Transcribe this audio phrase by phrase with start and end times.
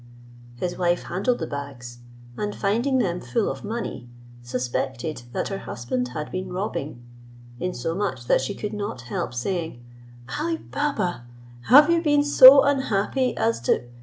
[0.55, 1.99] His wife handled the bags,
[2.35, 4.09] and finding them full of money,
[4.41, 7.03] suspected that her husband had been robbing,
[7.59, 9.85] insomuch that she could not help saying,
[10.39, 11.25] "Ali Baba,
[11.67, 13.83] have you been so unhappy as to______."